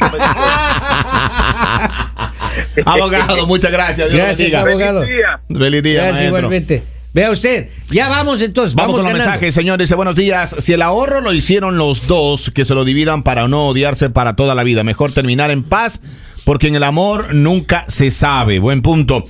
abogado, 2.85 3.47
muchas 3.47 3.71
gracias. 3.71 4.09
Dios 4.09 4.21
Gracias, 4.25 4.51
bendiga. 4.63 4.89
abogado. 4.89 5.01
"Feliz 5.01 5.17
día". 5.17 5.39
Feliz 5.59 5.83
día, 5.83 5.93
Gracias, 5.95 6.15
maestro. 6.19 6.37
igualmente. 6.39 6.83
Vea 7.11 7.31
usted, 7.31 7.69
ya 7.89 8.07
vamos 8.07 8.39
entonces, 8.41 8.75
Vamos, 8.75 8.93
vamos, 8.93 9.01
con 9.01 9.09
los 9.09 9.13
ganando. 9.13 9.31
mensajes, 9.31 9.55
señor. 9.55 9.79
Dice, 9.79 9.95
buenos 9.95 10.15
días. 10.15 10.55
Si 10.59 10.73
el 10.73 10.83
ahorro 10.83 11.21
lo 11.21 11.33
hicieron 11.33 11.77
los 11.79 12.05
dos, 12.05 12.51
que 12.53 12.65
se 12.65 12.75
lo 12.75 12.85
dividan 12.85 13.23
para 13.23 13.47
no 13.47 13.65
odiarse 13.67 14.11
para 14.11 14.35
toda 14.35 14.53
la 14.53 14.63
vida. 14.63 14.83
Mejor 14.83 15.11
terminar 15.11 15.49
en 15.49 15.63
paz, 15.63 16.01
porque 16.45 16.67
en 16.67 16.75
el 16.75 16.83
amor 16.83 17.33
nunca 17.33 17.85
se 17.87 18.11
sabe. 18.11 18.59
Buen 18.59 18.83
punto. 18.83 19.25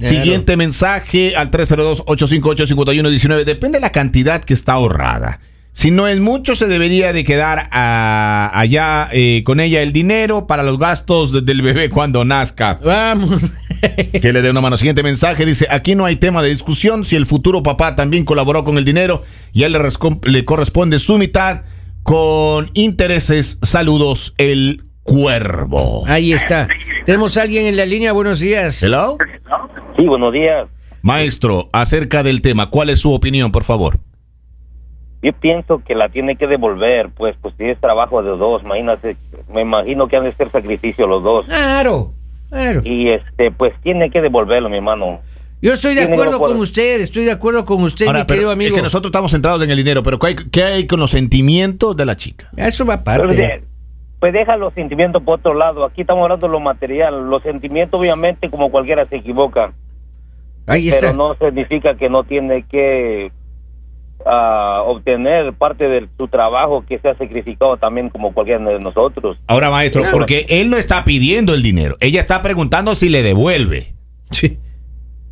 Claro. 0.00 0.16
Siguiente 0.16 0.56
mensaje 0.56 1.36
al 1.36 1.52
302-858-5119. 1.52 3.44
Depende 3.44 3.78
de 3.78 3.82
la 3.82 3.92
cantidad 3.92 4.42
que 4.42 4.54
está 4.54 4.72
ahorrada. 4.72 5.38
Si 5.72 5.90
no 5.90 6.08
es 6.08 6.18
mucho, 6.20 6.54
se 6.56 6.66
debería 6.66 7.12
de 7.12 7.24
quedar 7.24 7.68
ah, 7.70 8.50
allá 8.52 9.08
eh, 9.12 9.42
con 9.44 9.60
ella 9.60 9.82
el 9.82 9.92
dinero 9.92 10.46
para 10.46 10.62
los 10.62 10.78
gastos 10.78 11.32
de- 11.32 11.40
del 11.42 11.62
bebé 11.62 11.88
cuando 11.90 12.24
nazca. 12.24 12.78
Vamos. 12.84 13.30
Que 14.20 14.32
le 14.32 14.42
dé 14.42 14.50
una 14.50 14.60
mano. 14.60 14.76
Siguiente 14.76 15.02
mensaje 15.02 15.46
dice, 15.46 15.66
aquí 15.70 15.94
no 15.94 16.04
hay 16.04 16.16
tema 16.16 16.42
de 16.42 16.50
discusión 16.50 17.04
si 17.04 17.16
el 17.16 17.24
futuro 17.24 17.62
papá 17.62 17.96
también 17.96 18.24
colaboró 18.24 18.64
con 18.64 18.76
el 18.78 18.84
dinero 18.84 19.22
y 19.52 19.62
a 19.62 19.66
él 19.68 19.72
le, 19.72 19.80
le 20.30 20.44
corresponde 20.44 20.98
su 20.98 21.16
mitad 21.18 21.62
con 22.02 22.70
intereses. 22.74 23.58
Saludos, 23.62 24.34
el 24.38 24.84
cuervo. 25.02 26.04
Ahí 26.08 26.32
está. 26.32 26.68
Tenemos 27.06 27.36
a 27.38 27.42
alguien 27.42 27.64
en 27.66 27.76
la 27.76 27.86
línea, 27.86 28.12
buenos 28.12 28.40
días. 28.40 28.82
Hello. 28.82 29.16
Sí, 29.96 30.04
buenos 30.04 30.32
días. 30.32 30.68
Maestro, 31.02 31.68
acerca 31.72 32.22
del 32.22 32.42
tema, 32.42 32.68
¿cuál 32.70 32.90
es 32.90 33.00
su 33.00 33.12
opinión, 33.14 33.50
por 33.52 33.64
favor? 33.64 33.98
Yo 35.22 35.32
pienso 35.34 35.82
que 35.86 35.94
la 35.94 36.08
tiene 36.08 36.36
que 36.36 36.46
devolver, 36.46 37.10
pues, 37.16 37.36
pues 37.42 37.54
si 37.58 37.64
es 37.64 37.78
trabajo 37.78 38.22
de 38.22 38.30
dos, 38.30 38.62
imagínate, 38.62 39.16
me 39.52 39.60
imagino 39.62 40.08
que 40.08 40.16
han 40.16 40.24
de 40.24 40.32
ser 40.32 40.50
sacrificio 40.50 41.06
los 41.06 41.22
dos. 41.22 41.44
Claro, 41.46 42.12
claro. 42.48 42.80
Y 42.84 43.10
este, 43.10 43.50
pues 43.50 43.74
tiene 43.82 44.10
que 44.10 44.20
devolverlo, 44.22 44.70
mi 44.70 44.76
hermano. 44.76 45.20
Yo 45.62 45.74
estoy 45.74 45.94
de 45.94 46.04
acuerdo 46.04 46.38
con 46.38 46.56
usted, 46.56 47.02
estoy 47.02 47.24
de 47.24 47.32
acuerdo 47.32 47.66
con 47.66 47.82
usted, 47.82 48.06
Ahora, 48.06 48.20
mi 48.20 48.24
pero 48.24 48.36
querido 48.36 48.50
es 48.52 48.56
amigo. 48.56 48.76
que 48.76 48.80
nosotros 48.82 49.10
estamos 49.10 49.30
centrados 49.30 49.62
en 49.62 49.70
el 49.70 49.76
dinero, 49.76 50.02
pero 50.02 50.18
¿qué 50.18 50.28
hay, 50.28 50.34
qué 50.50 50.62
hay 50.62 50.86
con 50.86 51.00
los 51.00 51.10
sentimientos 51.10 51.94
de 51.94 52.06
la 52.06 52.16
chica? 52.16 52.48
Eso 52.56 52.86
va 52.86 53.04
Pero 53.04 53.24
aparte. 53.24 53.36
de- 53.36 53.62
pues 54.20 54.32
deja 54.32 54.56
los 54.56 54.72
sentimientos 54.74 55.22
por 55.22 55.38
otro 55.38 55.52
lado. 55.54 55.84
Aquí 55.84 56.02
estamos 56.02 56.22
hablando 56.24 56.46
de 56.46 56.52
lo 56.52 56.60
material. 56.60 57.28
Los 57.30 57.42
sentimientos, 57.42 57.98
obviamente, 58.00 58.48
como 58.50 58.70
cualquiera 58.70 59.04
se 59.06 59.16
equivoca. 59.16 59.72
Ahí 60.66 60.88
está. 60.88 61.08
Pero 61.12 61.14
no 61.16 61.34
significa 61.36 61.94
que 61.94 62.08
no 62.10 62.24
tiene 62.24 62.64
que 62.70 63.32
ah, 64.26 64.82
obtener 64.86 65.52
parte 65.54 65.88
de 65.88 66.08
su 66.16 66.28
trabajo 66.28 66.84
que 66.86 66.98
se 66.98 67.08
ha 67.08 67.14
sacrificado 67.14 67.76
también 67.76 68.08
como 68.10 68.32
cualquiera 68.32 68.64
de 68.64 68.78
nosotros. 68.78 69.38
Ahora, 69.46 69.70
maestro, 69.70 70.02
Claro. 70.02 70.16
porque 70.16 70.46
él 70.48 70.70
no 70.70 70.76
está 70.76 71.04
pidiendo 71.04 71.54
el 71.54 71.62
dinero, 71.62 71.96
ella 72.00 72.20
está 72.20 72.42
preguntando 72.42 72.94
si 72.94 73.08
le 73.08 73.22
devuelve. 73.22 73.94
Sí. 74.30 74.58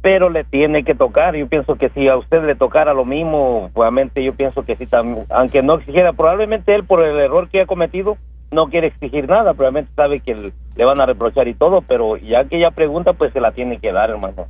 pero 0.01 0.31
le 0.31 0.45
tiene 0.45 0.85
que 0.85 0.95
tocar. 0.95 1.35
Yo 1.37 1.49
pienso 1.49 1.75
que 1.75 1.89
si 1.91 2.07
a 2.09 2.17
usted 2.17 2.43
le 2.45 2.55
tocara 2.55 2.95
lo 2.95 3.05
mismo, 3.05 3.69
obviamente 3.75 4.23
yo 4.25 4.33
pienso 4.33 4.63
que 4.63 4.77
sí 4.77 4.87
también, 4.87 5.27
aunque 5.29 5.61
no 5.61 5.75
exigiera, 5.75 6.13
probablemente 6.13 6.73
él 6.75 6.85
por 6.85 7.05
el 7.05 7.19
error 7.19 7.49
que 7.51 7.61
ha 7.63 7.67
cometido 7.67 8.17
no 8.53 8.69
quiere 8.69 8.87
exigir 8.87 9.29
nada, 9.29 9.53
probablemente 9.55 9.91
sabe 9.97 10.21
que 10.21 10.35
le- 10.35 10.85
van 10.85 11.01
a 11.01 11.05
reprochar 11.07 11.49
y 11.49 11.55
todo, 11.55 11.83
pero 11.83 12.17
ya 12.17 12.45
que 12.45 12.57
ella 12.59 12.71
pregunta, 12.71 13.13
pues 13.13 13.33
se 13.33 13.41
la 13.41 13.51
tiene 13.53 13.79
que 13.79 13.93
dar, 13.93 14.09
hermano. 14.11 14.47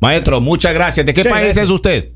Maestro, 0.00 0.40
muchas 0.40 0.74
gracias. 0.74 1.04
¿De 1.04 1.12
qué 1.14 1.22
país 1.24 1.44
gracias. 1.46 1.64
es 1.64 1.70
usted? 1.70 2.10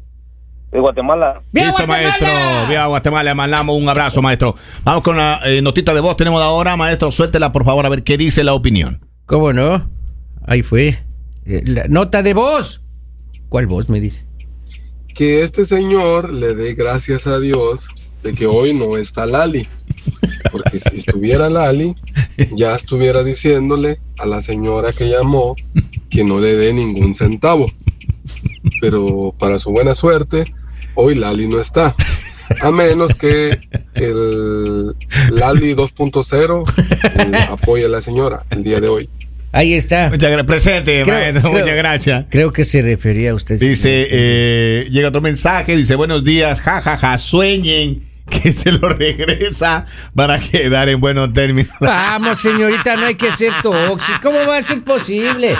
De 0.74 0.80
Guatemala. 0.80 1.40
¡Viva 1.52 1.66
Listo, 1.68 1.86
Guatemala! 1.86 2.08
maestro. 2.10 2.68
Viva 2.68 2.86
Guatemala. 2.86 3.30
Le 3.30 3.34
mandamos 3.34 3.80
un 3.80 3.88
abrazo, 3.88 4.20
maestro. 4.20 4.56
Vamos 4.82 5.02
con 5.04 5.16
la 5.16 5.40
eh, 5.44 5.62
notita 5.62 5.94
de 5.94 6.00
voz. 6.00 6.16
Tenemos 6.16 6.42
ahora, 6.42 6.76
maestro. 6.76 7.12
Suéltela, 7.12 7.52
por 7.52 7.64
favor, 7.64 7.86
a 7.86 7.88
ver 7.88 8.02
qué 8.02 8.18
dice 8.18 8.42
la 8.42 8.54
opinión. 8.54 9.06
¿Cómo 9.24 9.52
no? 9.52 9.88
Ahí 10.44 10.62
fue. 10.62 10.98
Eh, 11.46 11.62
La 11.64 11.84
nota 11.88 12.22
de 12.24 12.34
voz. 12.34 12.82
¿Cuál 13.48 13.66
voz 13.68 13.88
me 13.88 14.00
dice? 14.00 14.26
que 15.14 15.44
este 15.44 15.64
señor 15.64 16.32
le 16.32 16.56
dé 16.56 16.74
gracias 16.74 17.28
a 17.28 17.38
Dios 17.38 17.86
de 18.24 18.34
que 18.34 18.46
hoy 18.48 18.74
no 18.74 18.96
está 18.96 19.26
Lali. 19.26 19.68
Porque 20.50 20.80
si 20.80 20.98
estuviera 20.98 21.48
Lali, 21.48 21.94
ya 22.56 22.74
estuviera 22.74 23.22
diciéndole 23.22 24.00
a 24.18 24.26
la 24.26 24.40
señora 24.40 24.92
que 24.92 25.08
llamó 25.08 25.54
que 26.10 26.24
no 26.24 26.40
le 26.40 26.56
dé 26.56 26.72
ningún 26.72 27.14
centavo. 27.14 27.66
Pero 28.80 29.32
para 29.38 29.60
su 29.60 29.70
buena 29.70 29.94
suerte, 29.94 30.52
hoy 30.94 31.14
Lali 31.14 31.46
no 31.48 31.60
está. 31.60 31.94
A 32.60 32.70
menos 32.70 33.14
que 33.14 33.58
el 33.94 34.88
Lali 35.32 35.74
2.0 35.74 36.64
eh, 37.34 37.46
apoye 37.50 37.84
a 37.86 37.88
la 37.88 38.00
señora 38.02 38.44
el 38.50 38.62
día 38.62 38.80
de 38.80 38.88
hoy. 38.88 39.08
Ahí 39.52 39.72
está. 39.74 40.10
Muchas 40.10 40.30
gracias. 40.30 40.46
Presente, 40.46 41.02
Creo- 41.04 41.14
maestro. 41.14 41.40
creo- 41.50 41.52
Muchas 41.62 41.76
gracias. 41.76 42.26
Creo 42.28 42.52
que 42.52 42.64
se 42.64 42.82
refería 42.82 43.30
a 43.30 43.34
usted. 43.34 43.58
Dice, 43.58 44.08
eh, 44.10 44.86
llega 44.90 45.08
otro 45.08 45.20
mensaje, 45.20 45.76
dice, 45.76 45.94
buenos 45.94 46.24
días, 46.24 46.60
jajaja, 46.60 47.16
sueñen 47.18 48.02
que 48.42 48.52
se 48.52 48.72
lo 48.72 48.88
regresa 48.88 49.86
para 50.14 50.38
quedar 50.40 50.88
en 50.88 51.00
buenos 51.00 51.32
términos. 51.32 51.72
Vamos, 51.80 52.38
señorita, 52.40 52.96
no 52.96 53.06
hay 53.06 53.14
que 53.14 53.30
ser 53.32 53.52
tóxico. 53.62 54.18
¿Cómo 54.22 54.38
va 54.46 54.56
a 54.58 54.62
ser 54.62 54.82
posible? 54.82 55.56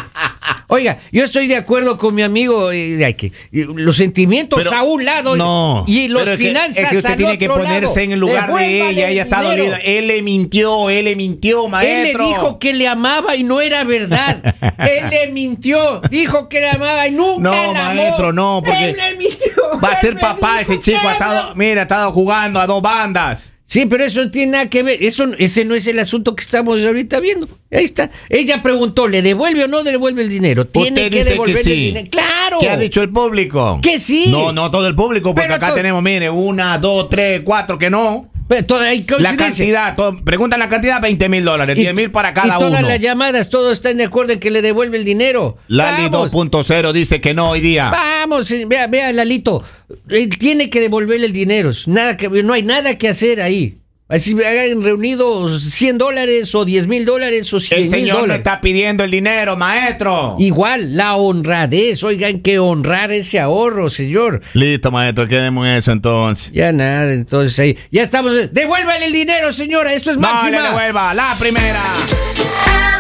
Oiga, 0.68 0.98
yo 1.12 1.24
estoy 1.24 1.46
de 1.46 1.56
acuerdo 1.56 1.96
con 1.98 2.14
mi 2.14 2.22
amigo 2.22 2.72
eh, 2.72 2.96
de 2.96 3.16
que 3.16 3.32
los 3.52 3.96
sentimientos 3.96 4.58
Pero- 4.62 4.72
a 4.76 4.82
un 4.82 5.04
lado 5.04 5.36
no, 5.36 5.84
y 5.86 6.08
los 6.08 6.22
pero 6.22 6.32
es 6.32 6.38
que- 6.38 6.46
finanzas 6.46 6.78
es 6.78 6.88
que 6.88 6.96
usted 6.96 7.10
al 7.10 7.16
tiene 7.16 7.38
que 7.38 7.48
ponerse 7.48 7.80
lado. 7.86 8.00
en 8.00 8.12
el 8.12 8.18
lugar 8.20 8.52
de 8.54 8.76
ella, 8.90 9.06
el 9.06 9.12
ella 9.12 9.22
está 9.22 9.42
dolida. 9.42 9.76
Él 9.84 10.06
le 10.08 10.22
mintió, 10.22 10.90
él 10.90 11.04
le 11.04 11.16
mintió, 11.16 11.64
Él 11.66 11.70
maestro. 11.70 12.22
le 12.22 12.28
dijo 12.28 12.58
que 12.58 12.72
le 12.72 12.88
amaba 12.88 13.36
y 13.36 13.44
no 13.44 13.60
era 13.60 13.84
verdad. 13.84 14.42
Él 14.78 15.10
le 15.10 15.32
mintió, 15.32 16.00
dijo 16.10 16.48
que 16.48 16.60
le 16.60 16.70
amaba 16.70 17.06
y 17.06 17.10
nunca 17.12 17.40
No, 17.42 17.72
la 17.72 17.90
amó. 17.90 18.00
maestro, 18.02 18.32
no, 18.32 18.62
porque 18.64 18.90
Él 18.90 18.96
le 18.96 19.16
mintió. 19.16 19.52
Va 19.82 19.90
a 19.90 20.00
ser 20.00 20.18
papá 20.18 20.60
ese 20.60 20.78
chico, 20.78 21.06
ha 21.06 21.12
estado, 21.12 21.54
mira, 21.54 21.82
ha 21.82 21.84
estado 21.84 22.12
jugando 22.12 22.60
a 22.60 22.66
dos 22.66 22.82
bandas. 22.82 23.52
Sí, 23.66 23.86
pero 23.86 24.04
eso 24.04 24.22
no 24.22 24.30
tiene 24.30 24.52
nada 24.52 24.68
que 24.68 24.82
ver. 24.82 25.02
Eso, 25.02 25.24
ese 25.38 25.64
no 25.64 25.74
es 25.74 25.86
el 25.86 25.98
asunto 25.98 26.36
que 26.36 26.44
estamos 26.44 26.84
ahorita 26.84 27.18
viendo. 27.18 27.48
Ahí 27.72 27.82
está. 27.82 28.10
Ella 28.28 28.62
preguntó, 28.62 29.08
¿le 29.08 29.22
devuelve 29.22 29.64
o 29.64 29.68
no 29.68 29.82
le 29.82 29.90
devuelve 29.90 30.22
el 30.22 30.28
dinero? 30.28 30.66
Tiene 30.66 30.90
Usted 30.90 31.10
que 31.10 31.16
dice 31.16 31.24
que 31.24 31.32
devolverle 31.32 31.60
el 31.60 31.64
sí. 31.64 31.84
dinero. 31.86 32.10
¡Claro! 32.10 32.58
¿Qué 32.60 32.68
ha 32.68 32.76
dicho 32.76 33.02
el 33.02 33.10
público? 33.10 33.80
Que 33.82 33.98
sí. 33.98 34.26
No, 34.28 34.52
no 34.52 34.70
todo 34.70 34.86
el 34.86 34.94
público, 34.94 35.34
porque 35.34 35.48
Pero 35.48 35.54
acá 35.54 35.74
tenemos, 35.74 36.02
mire, 36.02 36.28
una, 36.28 36.78
dos, 36.78 37.08
tres, 37.08 37.40
cuatro 37.42 37.78
que 37.78 37.88
no. 37.88 38.30
Pero 38.46 38.66
toda- 38.66 38.84
hay 38.88 39.06
La 39.18 39.36
cantidad, 39.36 39.96
todo- 39.96 40.22
preguntan 40.22 40.58
la 40.60 40.68
cantidad, 40.68 41.00
20 41.00 41.28
mil 41.28 41.44
dólares, 41.44 41.76
Y- 41.76 41.80
10 41.80 41.94
mil 41.94 42.10
para 42.10 42.30
y 42.30 42.34
cada 42.34 42.58
todas 42.58 42.80
uno. 42.80 42.88
las 42.88 43.00
llamadas, 43.00 43.48
todos 43.48 43.72
están 43.72 43.96
de 43.96 44.04
acuerdo 44.04 44.32
en 44.34 44.38
que 44.40 44.50
le 44.50 44.60
devuelve 44.62 44.98
el 44.98 45.04
dinero. 45.04 45.56
Lali 45.68 46.08
Vamos. 46.08 46.32
2.0 46.32 46.92
dice 46.92 47.20
que 47.20 47.32
no 47.34 47.50
hoy 47.50 47.60
día. 47.60 47.90
Vamos, 47.90 48.50
eh, 48.50 48.64
vea, 48.68 48.86
vea, 48.86 49.12
Lalito. 49.12 49.64
Él 50.08 50.28
tiene 50.28 50.68
que 50.70 50.80
devolverle 50.80 51.26
el 51.26 51.32
dinero. 51.32 51.70
Nada 51.86 52.16
que, 52.16 52.28
no 52.28 52.52
hay 52.52 52.62
nada 52.62 52.98
que 52.98 53.08
hacer 53.08 53.40
ahí. 53.40 53.78
Así 54.06 54.36
hagan 54.44 54.82
reunidos 54.82 55.62
100 55.62 55.96
dólares 55.96 56.54
o 56.54 56.66
10 56.66 56.86
mil 56.88 57.06
dólares 57.06 57.50
o 57.54 57.58
100 57.58 57.76
El 57.78 57.82
mil 57.84 57.90
señor 57.90 58.14
no 58.16 58.20
dólares. 58.20 58.40
está 58.40 58.60
pidiendo 58.60 59.02
el 59.02 59.10
dinero, 59.10 59.56
maestro. 59.56 60.36
Igual, 60.38 60.94
la 60.94 61.14
honradez. 61.16 62.02
Oigan, 62.04 62.40
que 62.40 62.58
honrar 62.58 63.10
ese 63.12 63.40
ahorro, 63.40 63.88
señor. 63.88 64.42
Listo, 64.52 64.90
maestro, 64.90 65.26
quedemos 65.26 65.66
en 65.66 65.72
eso 65.76 65.92
entonces. 65.92 66.50
Ya 66.52 66.70
nada, 66.70 67.12
entonces 67.14 67.58
ahí. 67.58 67.78
Ya 67.90 68.02
estamos. 68.02 68.32
Devuélvale 68.52 69.06
el 69.06 69.12
dinero, 69.12 69.54
señora. 69.54 69.94
Esto 69.94 70.10
es 70.10 70.18
No 70.18 70.28
máxima. 70.28 70.50
le 70.60 70.68
devuelva, 70.68 71.14
la 71.14 71.34
primera. 71.40 71.80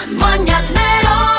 El 0.08 0.16
mañanero 0.16 1.33